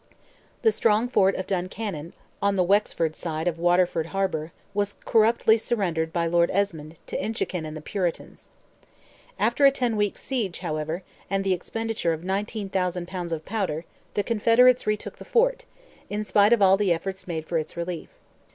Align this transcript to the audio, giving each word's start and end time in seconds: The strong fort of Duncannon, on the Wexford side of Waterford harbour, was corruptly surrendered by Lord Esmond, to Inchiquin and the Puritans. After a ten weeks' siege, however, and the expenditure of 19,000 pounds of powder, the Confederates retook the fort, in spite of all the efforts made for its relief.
The 0.63 0.71
strong 0.71 1.07
fort 1.09 1.35
of 1.35 1.45
Duncannon, 1.45 2.13
on 2.41 2.55
the 2.55 2.63
Wexford 2.63 3.15
side 3.15 3.47
of 3.47 3.59
Waterford 3.59 4.07
harbour, 4.07 4.51
was 4.73 4.95
corruptly 5.05 5.59
surrendered 5.59 6.11
by 6.11 6.25
Lord 6.25 6.49
Esmond, 6.51 6.95
to 7.05 7.23
Inchiquin 7.23 7.67
and 7.67 7.77
the 7.77 7.81
Puritans. 7.81 8.49
After 9.37 9.63
a 9.63 9.69
ten 9.69 9.95
weeks' 9.95 10.23
siege, 10.23 10.61
however, 10.61 11.03
and 11.29 11.43
the 11.43 11.53
expenditure 11.53 12.13
of 12.13 12.23
19,000 12.23 13.07
pounds 13.07 13.31
of 13.31 13.45
powder, 13.45 13.85
the 14.15 14.23
Confederates 14.23 14.87
retook 14.87 15.19
the 15.19 15.23
fort, 15.23 15.65
in 16.09 16.23
spite 16.23 16.51
of 16.51 16.63
all 16.63 16.77
the 16.77 16.91
efforts 16.91 17.27
made 17.27 17.45
for 17.45 17.59
its 17.59 17.77
relief. 17.77 18.09